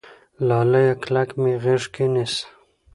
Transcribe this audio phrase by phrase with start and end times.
[0.47, 2.45] لاليه کلک مې غېږ کې نيسه